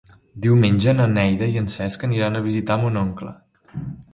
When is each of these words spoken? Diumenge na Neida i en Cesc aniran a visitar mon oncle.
Diumenge 0.45 0.95
na 0.95 1.05
Neida 1.11 1.49
i 1.53 1.61
en 1.63 1.69
Cesc 1.73 2.07
aniran 2.09 2.39
a 2.41 2.45
visitar 2.49 2.79
mon 2.85 2.99
oncle. 3.03 3.37